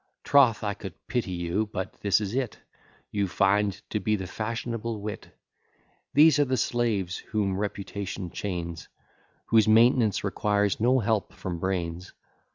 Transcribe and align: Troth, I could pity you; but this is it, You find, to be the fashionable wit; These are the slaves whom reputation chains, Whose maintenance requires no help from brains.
Troth, 0.23 0.63
I 0.63 0.73
could 0.73 0.95
pity 1.05 1.31
you; 1.33 1.69
but 1.71 2.01
this 2.01 2.19
is 2.19 2.33
it, 2.33 2.57
You 3.11 3.27
find, 3.27 3.79
to 3.91 3.99
be 3.99 4.15
the 4.15 4.25
fashionable 4.25 4.99
wit; 4.99 5.29
These 6.15 6.39
are 6.39 6.45
the 6.45 6.57
slaves 6.57 7.17
whom 7.19 7.55
reputation 7.55 8.31
chains, 8.31 8.89
Whose 9.49 9.67
maintenance 9.67 10.23
requires 10.23 10.79
no 10.79 11.01
help 11.01 11.33
from 11.33 11.59
brains. 11.59 12.13